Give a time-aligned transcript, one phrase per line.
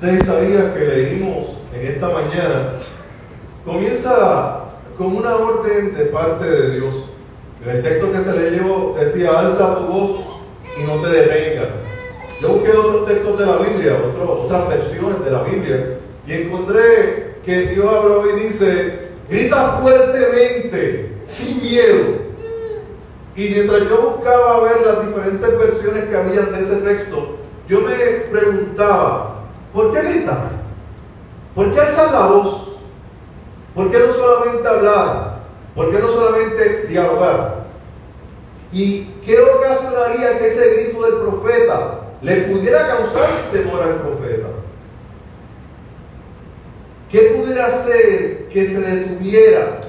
[0.00, 2.72] de Isaías que leímos en esta mañana
[3.64, 4.64] comienza
[4.96, 7.04] con una orden de parte de Dios.
[7.62, 10.40] En el texto que se leyó decía, alza tu voz
[10.78, 11.68] y no te detengas.
[12.40, 17.60] Yo busqué otros textos de la Biblia, otras versiones de la Biblia, y encontré que
[17.68, 22.30] Dios habla y dice, grita fuertemente, sin miedo.
[23.36, 27.36] Y mientras yo buscaba ver las diferentes versiones que había de ese texto,
[27.68, 27.94] yo me
[28.30, 29.39] preguntaba,
[29.72, 30.50] ¿por qué gritar?
[31.54, 32.76] ¿Por qué alzar la voz?
[33.74, 35.40] ¿Por qué no solamente hablar?
[35.74, 37.64] ¿Por qué no solamente dialogar?
[38.72, 44.46] ¿Y qué ocasionaría que ese grito del profeta le pudiera causar temor al profeta?
[47.10, 49.80] ¿Qué pudiera hacer que se detuviera?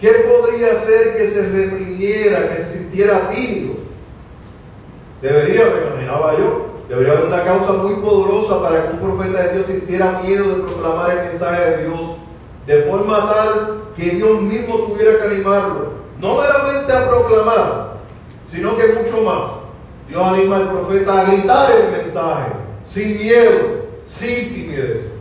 [0.00, 3.74] ¿Qué podría hacer que se reprimiera, que se sintiera tímido?
[5.20, 9.52] Debería, me imaginaba yo, debería haber una causa muy poderosa para que un profeta de
[9.52, 12.00] Dios sintiera miedo de proclamar el mensaje de Dios,
[12.66, 17.92] de forma tal que Dios mismo tuviera que animarlo, no meramente a proclamar,
[18.44, 19.52] sino que mucho más.
[20.08, 22.50] Dios anima al profeta a gritar el mensaje,
[22.84, 25.12] sin miedo, sin timidez.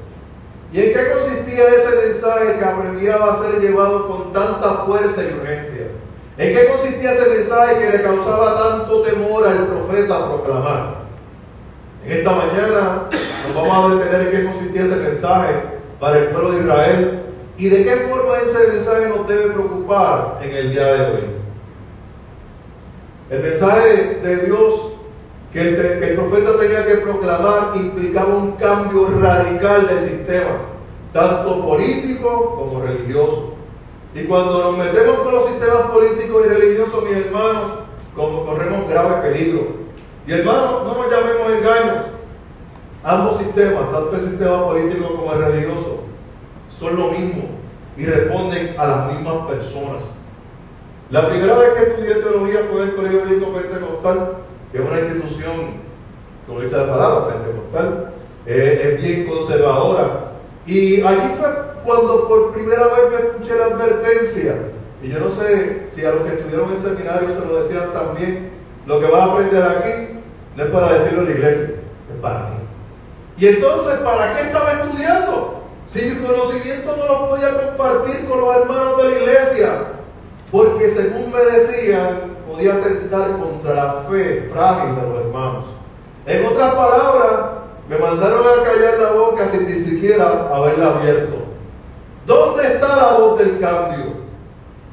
[0.74, 5.40] ¿Y en qué consistía ese mensaje que apremiaba a ser llevado con tanta fuerza y
[5.40, 5.88] urgencia?
[6.36, 10.99] ¿En qué consistía ese mensaje que le causaba tanto temor al profeta a proclamar?
[12.10, 13.08] Esta mañana
[13.46, 15.54] nos vamos a detener en qué consistía ese mensaje
[16.00, 17.20] para el pueblo de Israel
[17.56, 21.24] y de qué forma ese mensaje nos debe preocupar en el día de hoy.
[23.30, 24.94] El mensaje de Dios
[25.54, 30.62] que el, profeta tenía que proclamar implicaba un cambio radical del sistema,
[31.14, 33.54] tanto político como religioso.
[34.16, 37.72] Y cuando nos metemos con los sistemas políticos y religiosos, mis hermanos,
[38.16, 39.89] corremos grave peligro.
[40.30, 42.06] Y hermanos, no nos llamemos engaños.
[43.04, 46.04] Ambos sistemas, tanto el sistema político como el religioso,
[46.70, 47.46] son lo mismo
[47.98, 50.04] y responden a las mismas personas.
[51.10, 54.36] La primera vez que estudié teología fue en el Colegio Bíblico Pentecostal
[54.72, 55.56] que es una institución,
[56.46, 58.12] como dice la palabra, pentecostal,
[58.46, 60.34] eh, es bien conservadora.
[60.68, 61.48] Y allí fue
[61.84, 64.56] cuando por primera vez yo escuché la advertencia.
[65.02, 68.52] Y yo no sé si a los que estudiaron el seminario se lo decían también,
[68.86, 70.19] lo que vas a aprender aquí
[70.60, 72.54] no es para decirlo en la iglesia, es para ti.
[73.38, 75.64] Y entonces, ¿para qué estaba estudiando?
[75.88, 79.70] Si mi conocimiento no lo podía compartir con los hermanos de la iglesia.
[80.52, 85.66] Porque según me decían, podía atentar contra la fe frágil de los hermanos.
[86.26, 87.40] En otras palabras,
[87.88, 91.38] me mandaron a callar la boca sin ni siquiera haberla abierto.
[92.26, 94.08] ¿Dónde está la voz del cambio?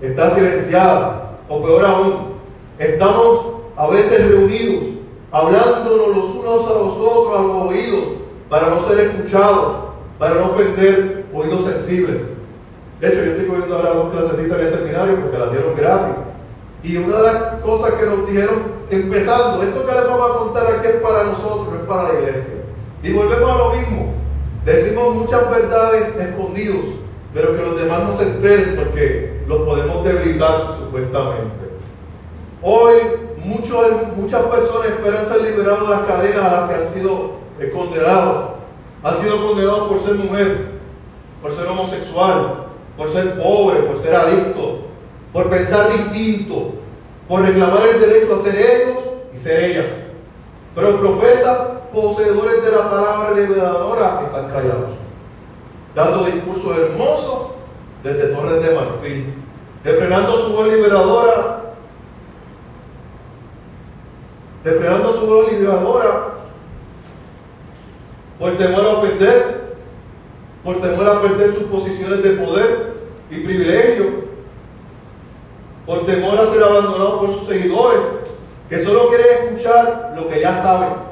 [0.00, 1.32] Está silenciada.
[1.48, 2.34] O peor aún,
[2.78, 3.46] estamos
[3.76, 4.95] a veces reunidos,
[5.32, 8.04] hablándonos los unos a los otros a los oídos,
[8.48, 9.76] para no ser escuchados,
[10.18, 12.20] para no ofender oídos sensibles.
[13.00, 16.16] De hecho, yo estoy cogiendo ahora dos clasecitas en seminario porque las dieron gratis.
[16.82, 20.66] Y una de las cosas que nos dijeron, empezando, esto que les vamos a contar
[20.66, 22.54] aquí es para nosotros, no es para la iglesia.
[23.02, 24.14] Y volvemos a lo mismo.
[24.64, 26.84] Decimos muchas verdades escondidos,
[27.34, 31.66] pero que los demás no se enteren porque los podemos debilitar supuestamente.
[32.62, 32.94] Hoy
[33.44, 37.30] muchas personas esperan ser liberados de las cadenas a las que han sido
[37.72, 38.50] condenados.
[39.02, 40.68] Han sido condenados por ser mujer,
[41.42, 42.66] por ser homosexual,
[42.96, 44.78] por ser pobre, por ser adicto,
[45.32, 46.72] por pensar distinto,
[47.28, 48.98] por reclamar el derecho a ser ellos
[49.32, 49.86] y ser ellas.
[50.74, 51.58] Pero los profetas,
[51.92, 54.94] poseedores de la palabra liberadora, están callados,
[55.94, 57.46] dando discursos hermosos
[58.02, 59.34] desde torres de marfil,
[59.84, 61.65] refrenando su voz liberadora,
[64.66, 66.34] refrenando su voz liberadora
[68.36, 69.76] por temor a ofender,
[70.64, 72.94] por temor a perder sus posiciones de poder
[73.30, 74.26] y privilegio,
[75.86, 78.02] por temor a ser abandonado por sus seguidores,
[78.68, 81.06] que solo quieren escuchar lo que ya saben.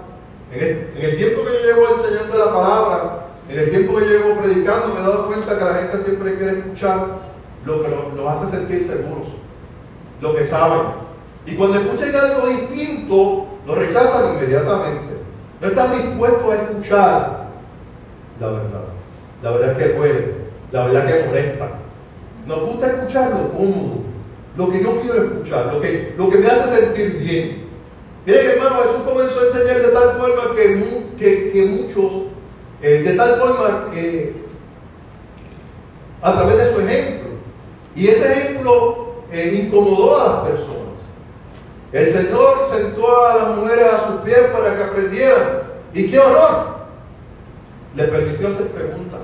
[0.51, 4.41] En el, tiempo que yo llevo enseñando la palabra, en el tiempo que yo llevo
[4.43, 7.07] predicando, me he dado cuenta que la gente siempre quiere escuchar
[7.65, 9.29] lo que los, hace sentir seguros,
[10.21, 11.04] lo que saben.
[11.47, 15.15] Y cuando escuchan algo distinto, lo rechazan inmediatamente.
[15.61, 17.45] No están dispuestos a escuchar
[18.41, 18.85] la verdad.
[19.43, 20.35] La verdad que duele,
[20.73, 21.69] la verdad que molesta.
[22.47, 24.03] Nos gusta escuchar lo cómodo,
[24.57, 27.65] lo que yo quiero escuchar, lo que, lo que me hace sentir bien.
[28.27, 32.13] Miren, hermano, Jesús comenzó a enseñar de tal forma que, que, muchos,
[32.83, 34.45] eh, de tal forma que
[36.23, 37.31] a través de su ejemplo,
[37.95, 40.84] y ese ejemplo eh, incomodó a las personas.
[41.95, 45.63] El Señor sentó a las mujeres a sus pies para que aprendieran.
[45.95, 46.75] Y qué honor.
[47.95, 49.21] le permitió hacer preguntas.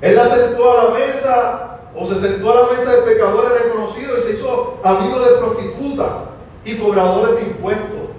[0.00, 4.20] Él la sentó a la mesa o se sentó a la mesa de pecadores reconocidos
[4.20, 6.16] y se hizo amigo de prostitutas
[6.64, 8.10] y cobradores de impuestos.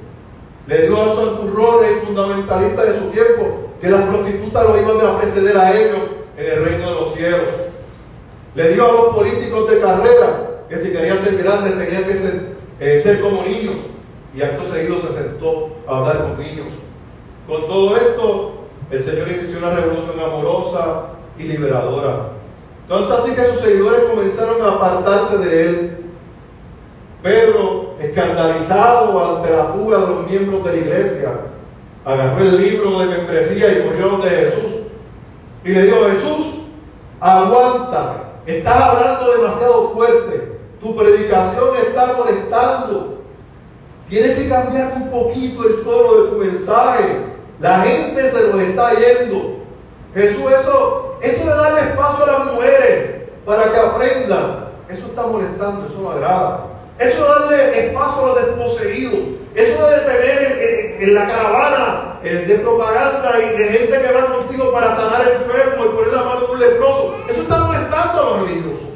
[0.67, 5.07] Le dio a los santurrones y fundamentalistas de su tiempo que las prostitutas lo iban
[5.07, 6.01] a preceder a ellos
[6.37, 7.47] en el reino de los cielos.
[8.55, 12.57] Le dio a los políticos de carrera que si querían ser grandes tenían que ser,
[12.81, 13.79] eh, ser como niños.
[14.35, 16.67] Y acto seguido se sentó a hablar con niños.
[17.47, 18.53] Con todo esto,
[18.89, 21.03] el Señor inició una revolución amorosa
[21.37, 22.31] y liberadora.
[22.89, 25.97] Tanto así que sus seguidores comenzaron a apartarse de él.
[27.21, 31.29] Pedro, escandalizado ante la fuga de los miembros de la iglesia,
[32.03, 34.81] agarró el libro de membresía y corrió de Jesús.
[35.63, 36.63] Y le dijo, Jesús,
[37.19, 40.50] aguanta, estás hablando demasiado fuerte,
[40.81, 43.19] tu predicación está molestando.
[44.09, 47.25] Tienes que cambiar un poquito el tono de tu mensaje.
[47.59, 49.59] La gente se nos está yendo.
[50.13, 55.85] Jesús, eso, eso de darle espacio a las mujeres para que aprendan, eso está molestando,
[55.85, 56.65] eso no agrada.
[56.99, 59.19] Eso de darle espacio a los desposeídos,
[59.55, 64.71] eso de tener en, la caravana eh, de propaganda y de gente que va contigo
[64.71, 68.47] para sanar enfermo y poner la mano de un leproso, eso está molestando a los
[68.47, 68.90] religiosos.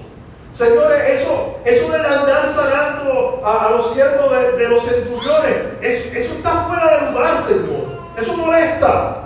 [0.56, 6.96] Señores, eso, eso de andar sanando a, los siervos de, los centuriones, eso, está fuera
[6.96, 8.00] de lugar, Señor.
[8.18, 9.18] Eso molesta.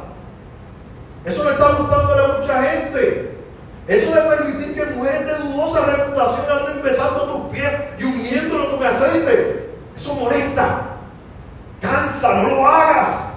[1.23, 3.35] Eso le está gustando a mucha gente.
[3.87, 8.87] Eso de permitir que mujeres de dudosa reputación anden besando tus pies y uniéndolo con
[8.87, 9.69] aceite.
[9.95, 10.95] Eso molesta.
[11.79, 13.29] Cansa, no lo hagas.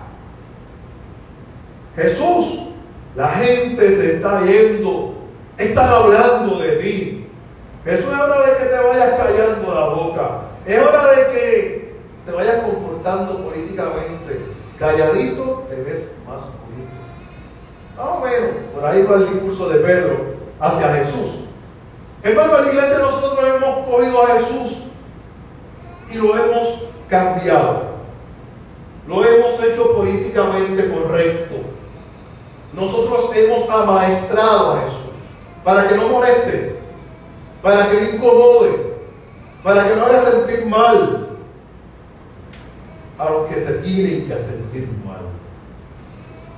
[1.94, 2.68] Jesús,
[3.14, 5.12] la gente se está yendo.
[5.58, 7.11] Están hablando de ti.
[7.84, 10.30] Jesús es hora de que te vayas callando la boca.
[10.64, 11.94] Es hora de que
[12.24, 14.46] te vayas comportando políticamente.
[14.78, 16.92] Calladito te ves más bonito.
[17.96, 20.16] Más o menos, por ahí va el discurso de Pedro
[20.60, 21.44] hacia Jesús.
[22.22, 24.84] Hermano, en la iglesia nosotros hemos cogido a Jesús
[26.08, 27.92] y lo hemos cambiado.
[29.08, 31.56] Lo hemos hecho políticamente correcto.
[32.72, 35.32] Nosotros hemos amaestrado a Jesús
[35.64, 36.81] para que no moleste,
[37.62, 38.92] para que no incomode,
[39.62, 41.28] para que no haga sentir mal
[43.18, 45.20] a los que se tienen que sentir mal.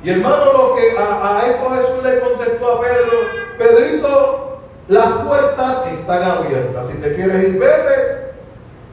[0.02, 4.58] Y hermano, lo que a, a esto Jesús le contestó a Pedro, Pedrito,
[4.88, 6.86] las puertas están abiertas.
[6.88, 8.32] Si te quieres ir, vete,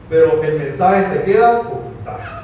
[0.08, 2.42] pero el mensaje se queda ocultado.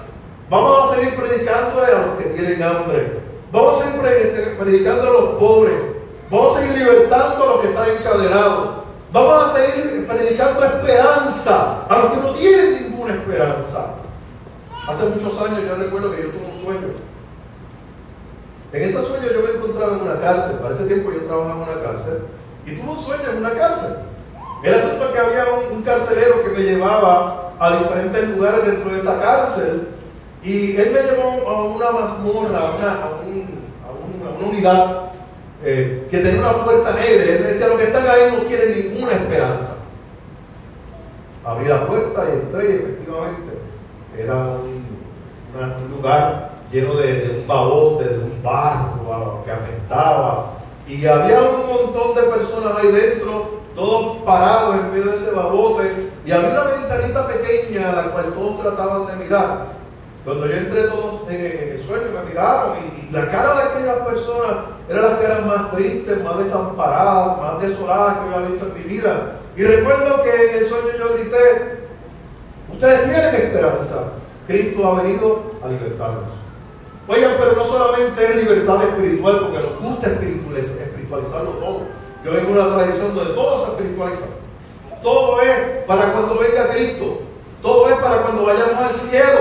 [0.51, 3.21] Vamos a seguir predicando a los que tienen hambre.
[3.53, 5.83] Vamos a seguir predicando a los pobres.
[6.31, 8.78] Vamos a seguir libertando a los que están encadenados.
[9.11, 13.95] Vamos a seguir predicando esperanza a los que no tienen ninguna esperanza.
[14.87, 16.89] Hace muchos años yo recuerdo que yo tuve un sueño.
[18.71, 20.57] En ese sueño yo me encontraba en una cárcel.
[20.57, 22.19] Para ese tiempo yo trabajaba en una cárcel.
[22.67, 23.97] Y tuve un sueño en una cárcel.
[24.63, 28.99] El asunto es que había un, carcelero que me llevaba a diferentes lugares dentro de
[28.99, 29.89] esa cárcel.
[30.43, 35.08] Y él me llevó a una mazmorra, a una, a una, unidad
[35.65, 37.25] eh, que tenía una puerta negra.
[37.25, 39.77] Él decía, los que están ahí no tienen ninguna esperanza.
[41.45, 43.59] Abrí la puerta y entré y efectivamente
[44.17, 44.89] era un,
[45.97, 50.59] lugar lleno de, un babote, de un barro que afectaba.
[50.87, 56.11] Y había un montón de personas ahí dentro, todos parados en medio de ese babote.
[56.25, 59.78] Y había una ventanita pequeña a la cual todos trataban de mirar.
[60.25, 64.57] Cuando yo entré todos en el sueño me miraron y, la cara de aquellas personas
[64.89, 69.39] eran las caras más tristes, más desamparadas, más desoladas que había visto en mi vida.
[69.57, 71.79] Y recuerdo que en el sueño yo grité,
[72.79, 74.13] Ustedes tienen esperanza.
[74.47, 76.31] Cristo ha venido a libertarnos.
[77.09, 81.81] Oigan, pero no solamente es libertad espiritual, porque nos gusta espiritualizarlo todo.
[82.25, 84.27] Yo vengo de una tradición donde todo se espiritualiza.
[85.03, 87.21] Todo es para cuando venga Cristo.
[87.63, 89.41] Todo es para cuando vayamos al cielo.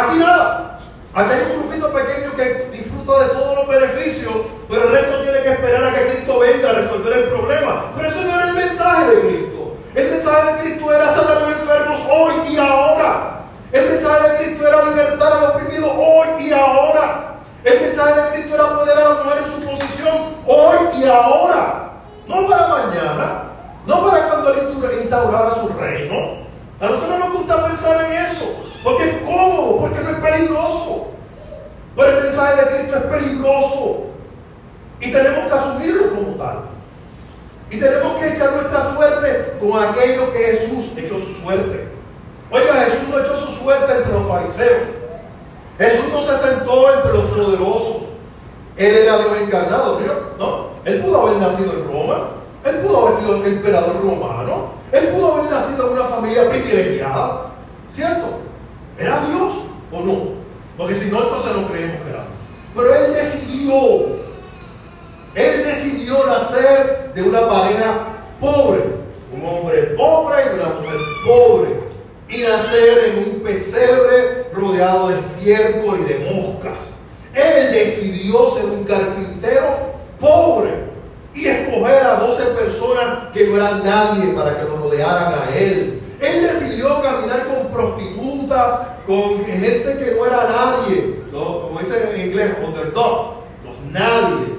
[0.00, 0.78] Aquí nada.
[1.14, 4.32] Aquí hay un grupito pequeño que disfruta de todos los beneficios,
[4.68, 7.92] pero el resto tiene que esperar a que Cristo venga a resolver el problema.
[7.96, 9.76] Pero eso no era el mensaje de Cristo.
[9.94, 13.40] El mensaje de Cristo era sanar los enfermos hoy y ahora.
[13.72, 17.34] El mensaje de Cristo era libertar al oprimido hoy y ahora.
[17.64, 21.90] El mensaje de Cristo era poner a la mujer en su posición hoy y ahora.
[22.26, 23.42] No para mañana,
[23.84, 24.70] no para cuando Él
[25.10, 26.40] instaurara su reino.
[26.80, 31.06] A nosotros no nos gusta pensar en eso, porque es cómodo, porque no es peligroso.
[31.96, 34.06] Pero el mensaje de Cristo es peligroso
[35.00, 36.60] y tenemos que asumirlo como tal.
[37.70, 41.88] Y tenemos que echar nuestra suerte con aquello que Jesús echó su suerte.
[42.50, 44.82] Oiga, Jesús no echó su suerte entre los fariseos.
[45.78, 48.02] Jesús no se sentó entre los poderosos.
[48.76, 50.00] Él era Dios encarnado,
[50.38, 50.70] ¿no?
[50.84, 52.28] Él pudo haber nacido en Roma,
[52.64, 57.50] él pudo haber sido emperador romano, él pudo haber nacido en una familia privilegiada,
[57.90, 58.38] ¿cierto?
[58.98, 60.40] ¿Era Dios o no?
[60.76, 62.24] Porque si no, entonces no creemos que era
[62.74, 63.74] Pero él decidió,
[65.34, 68.06] él decidió nacer de una pareja
[68.40, 68.84] pobre,
[69.32, 71.80] un hombre pobre y una mujer pobre,
[72.28, 76.94] y nacer en un pesebre rodeado de estiércol y de moscas.
[77.34, 80.70] Él decidió ser un carpintero pobre
[81.34, 86.02] y escoger a 12 personas que no eran nadie para que lo rodearan a él.
[86.20, 88.09] Él decidió caminar con prostitutas,
[89.06, 94.54] con gente que no era nadie, como dicen en inglés, underdog, los nadie,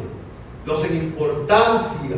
[0.65, 2.17] los sin importancia.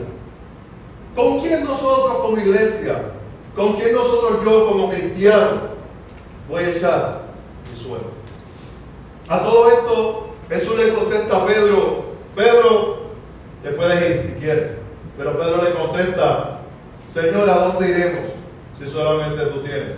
[1.15, 3.11] ¿Con quién nosotros como iglesia?
[3.55, 5.73] ¿Con quién nosotros yo como cristiano
[6.49, 7.21] voy a echar
[7.71, 8.05] mi suelo?
[9.27, 12.97] A todo esto Jesús le contesta a Pedro, Pedro,
[13.63, 14.71] te puedes ir si quieres.
[15.17, 16.61] Pero Pedro le contesta,
[17.07, 18.27] Señor, ¿a dónde iremos
[18.79, 19.95] si solamente tú tienes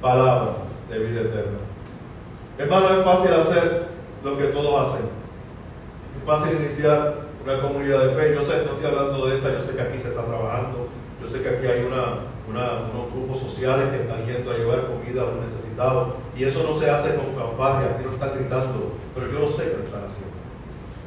[0.00, 0.61] palabra
[0.92, 1.58] de vida eterna?
[2.58, 3.88] Hermano, es fácil hacer
[4.22, 5.06] lo que todos hacen.
[6.18, 8.34] Es fácil iniciar una comunidad de fe.
[8.34, 10.88] Yo sé, no estoy hablando de esta, yo sé que aquí se está trabajando,
[11.20, 15.22] yo sé que aquí hay una, unos grupos sociales que están yendo a llevar comida
[15.22, 16.14] a los necesitados.
[16.36, 19.76] Y eso no se hace con fanfarria, aquí no están gritando, pero yo sé que
[19.78, 20.36] lo están haciendo.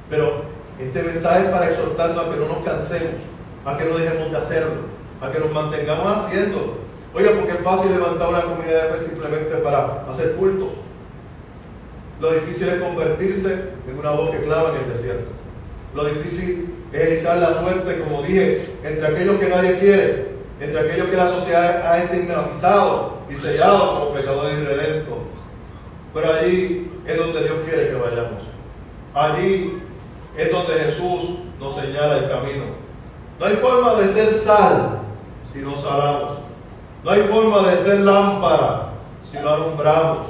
[0.10, 3.22] Pero este mensaje es para exhortarnos a que no nos cansemos,
[3.66, 4.82] a que no dejemos de hacerlo,
[5.22, 6.85] a que nos mantengamos haciendo.
[7.16, 10.74] Oiga, porque es fácil levantar una comunidad de fe simplemente para hacer cultos.
[12.20, 15.32] Lo difícil es convertirse en una voz que clava en el desierto.
[15.94, 20.28] Lo difícil es echar la suerte, como dije, entre aquellos que nadie quiere,
[20.60, 25.18] entre aquellos que la sociedad ha estigmatizado y sellado como pecadores irredentos.
[26.14, 28.44] Pero allí es donde Dios quiere que vayamos.
[29.14, 29.82] Allí
[30.38, 32.66] es donde Jesús nos señala el camino.
[33.40, 35.00] No hay forma de ser sal
[35.50, 36.35] si no salamos.
[37.06, 38.94] No hay forma de ser lámpara
[39.24, 40.26] si no alumbramos.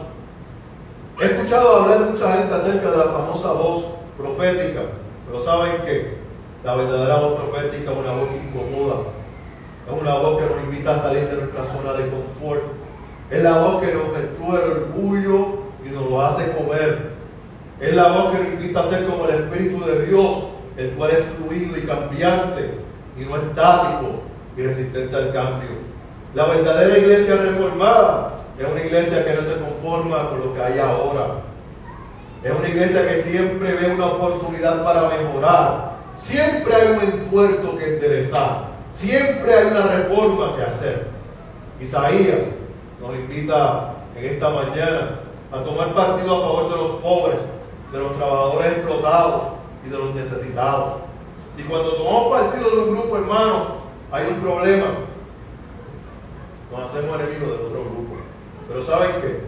[1.21, 3.85] He escuchado hablar mucha gente acerca de la famosa voz
[4.17, 4.81] profética,
[5.25, 6.17] pero saben que
[6.65, 8.95] la verdadera voz profética es una voz que incomoda,
[9.87, 12.63] es una voz que nos invita a salir de nuestra zona de confort,
[13.31, 15.47] es la voz que nos destruye el orgullo
[15.85, 17.13] y nos lo hace comer,
[17.79, 21.11] es la voz que nos invita a ser como el Espíritu de Dios, el cual
[21.11, 22.79] es fluido y cambiante
[23.17, 24.23] y no estático
[24.57, 25.84] y resistente al cambio.
[26.35, 30.79] La verdadera iglesia reformada es una iglesia que no se conforma con lo que hay
[30.79, 31.39] ahora.
[32.43, 35.95] Es una iglesia que siempre ve una oportunidad para mejorar.
[36.13, 38.65] Siempre hay un entuerto que enderezar.
[38.91, 41.07] Siempre hay una reforma que hacer.
[41.79, 42.39] Isaías
[42.99, 45.19] nos invita en esta mañana
[45.53, 47.39] a tomar partido a favor de los pobres,
[47.93, 49.41] de los trabajadores explotados
[49.85, 50.95] y de los necesitados.
[51.57, 53.67] Y cuando tomamos partido de un grupo, hermanos,
[54.11, 55.04] hay un problema.
[56.75, 58.15] Nos hacemos enemigos del otro grupo.
[58.67, 59.39] Pero ¿saben qué?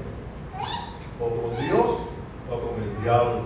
[1.19, 1.85] O con Dios
[2.49, 3.41] o con el diablo.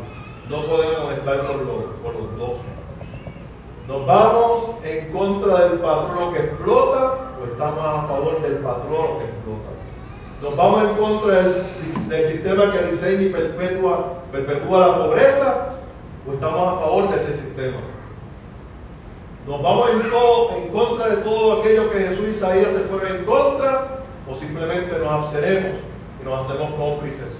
[0.50, 2.57] No podemos estar con los, con los dos.
[3.88, 9.25] ¿Nos vamos en contra del patrono que explota o estamos a favor del patrono que
[9.25, 9.71] explota?
[10.43, 11.65] Nos vamos en contra del,
[12.23, 15.69] sistema que diseña y perpetúa, perpetúa la pobreza
[16.27, 17.77] o estamos a favor de ese sistema.
[19.48, 24.01] Nos vamos en, contra de todo aquello que Jesús y Isaías se fueron en contra
[24.29, 25.77] o simplemente nos abstenemos
[26.21, 27.39] y nos hacemos cómplices.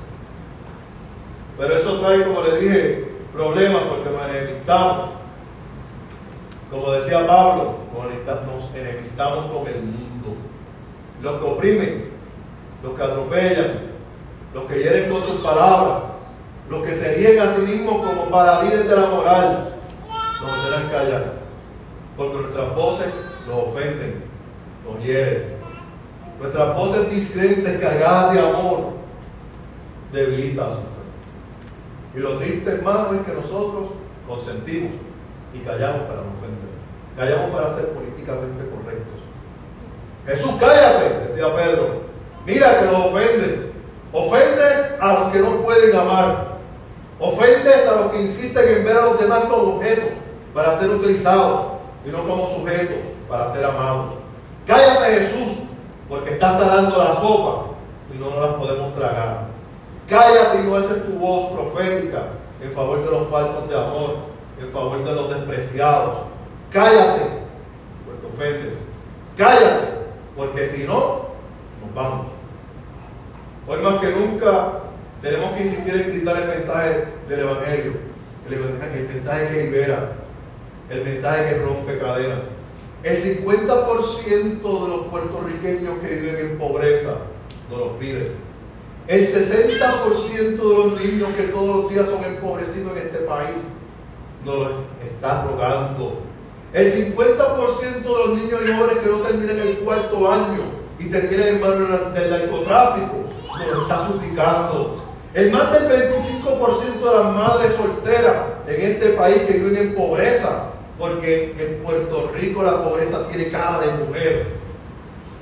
[1.58, 5.10] Pero eso trae, como les dije, problemas porque nos enemistamos.
[6.72, 10.36] Como decía Pablo, nos enemistamos con el mundo.
[11.22, 12.12] Los que oprimen,
[12.82, 13.92] los que atropellan,
[14.54, 16.04] los que hieren con sus palabras,
[16.70, 19.76] los que se ríen a sí mismos como paladines de la moral,
[20.42, 21.34] nos ordenan callar,
[22.18, 23.14] porque nuestras voces
[23.48, 24.24] los ofenden,
[24.86, 25.62] los hieren.
[26.40, 28.94] Nuestras voces disidentes cargadas de amor
[30.12, 32.16] debilitan su fe.
[32.16, 33.90] Y lo triste, hermano, es que nosotros
[34.28, 34.92] consentimos
[35.54, 36.72] y callamos para no ofender.
[37.16, 39.22] Callamos para ser políticamente correctos.
[40.26, 42.02] Jesús, cállate, decía Pedro.
[42.46, 43.60] Mira que los ofendes.
[44.14, 46.58] Ofendes a los que no pueden amar.
[47.20, 50.14] Ofendes a los que insisten en ver a los demás como objetos
[50.54, 51.71] para ser utilizados
[52.06, 54.12] y no como sujetos para ser amados.
[54.66, 55.64] Cállate Jesús,
[56.10, 57.66] porque estás salando la sopa
[58.14, 59.48] y no nos las podemos tragar.
[60.08, 62.24] Cállate y no alces tu voz profética
[62.62, 64.16] en favor de los faltos de amor,
[64.60, 66.18] en favor de los despreciados.
[66.72, 67.24] Cállate,
[68.06, 68.80] porque ofendes.
[69.38, 69.88] Cállate,
[70.36, 71.32] porque si no,
[71.96, 72.28] vamos.
[73.68, 74.74] Hoy más que nunca
[75.22, 77.94] tenemos que insistir en gritar el mensaje del Evangelio.
[78.48, 80.14] El el, el mensaje que libera,
[80.92, 82.40] el mensaje que rompe cadenas.
[83.04, 87.16] El 50% de los puertorriqueños que viven en pobreza
[87.70, 88.32] nos los piden.
[89.08, 93.68] El 60% de los niños que todos los días son empobrecidos en este país
[94.46, 94.72] nos
[95.04, 96.22] están rogando.
[96.74, 100.62] El 50% de los niños y jóvenes que no terminan el cuarto año
[101.00, 103.22] y terminan en manos del narcotráfico
[103.66, 105.04] nos está suplicando.
[105.34, 108.36] El más del 25% de las madres solteras
[108.68, 110.71] en este país que viven en pobreza,
[111.02, 114.46] porque en Puerto Rico la pobreza tiene cara de mujer,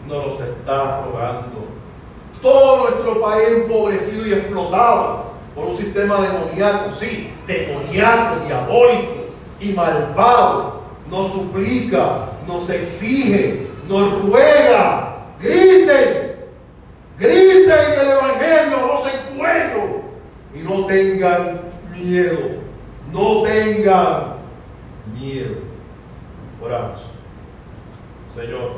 [0.07, 1.67] nos los está rogando.
[2.41, 9.15] Todo nuestro país empobrecido y explotado por un sistema demoníaco, sí, demoníaco, diabólico
[9.59, 10.79] y malvado,
[11.11, 16.35] nos suplica, nos exige, nos ruega, griten,
[17.19, 20.01] griten el Evangelio, voz en cuello
[20.55, 21.61] y no tengan
[21.93, 22.61] miedo,
[23.11, 24.28] no tengan
[25.19, 25.55] miedo.
[26.61, 27.01] Oramos.
[28.35, 28.71] Señor,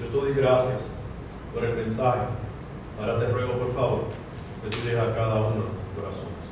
[0.00, 0.90] yo te doy gracias
[1.52, 2.26] por el mensaje.
[3.00, 4.00] Ahora te ruego, por favor,
[4.62, 6.44] que tú llegues a cada uno de nuestros corazones.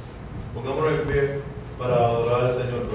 [0.54, 1.40] Pongámonos en pie
[1.78, 2.82] para adorar al Señor.